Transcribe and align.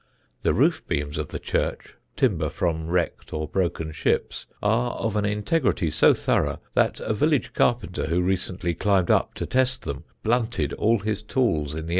The 0.41 0.55
roof 0.55 0.81
beams 0.87 1.19
of 1.19 1.27
the 1.27 1.37
church, 1.37 1.93
timber 2.17 2.49
from 2.49 2.87
wrecked 2.89 3.33
or 3.33 3.47
broken 3.47 3.91
ships, 3.91 4.47
are 4.63 4.93
of 4.93 5.15
an 5.15 5.25
integrity 5.25 5.91
so 5.91 6.15
thorough 6.15 6.59
that 6.73 6.99
a 7.01 7.13
village 7.13 7.53
carpenter 7.53 8.07
who 8.07 8.23
recently 8.23 8.73
climbed 8.73 9.11
up 9.11 9.35
to 9.35 9.45
test 9.45 9.83
them 9.83 10.03
blunted 10.23 10.73
all 10.73 10.97
his 10.97 11.21
tools 11.21 11.73
in 11.73 11.75
the 11.75 11.77
enterprise. 11.81 11.89